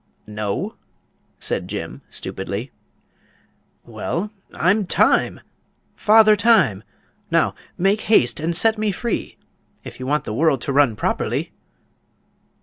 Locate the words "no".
0.25-0.77